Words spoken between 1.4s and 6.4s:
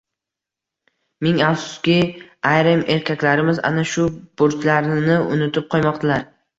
afsuski ayrim eraklarimiz ana shu burchlarini unutib qo‘ymoqdalar